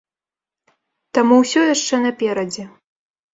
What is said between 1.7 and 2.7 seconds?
яшчэ наперадзе!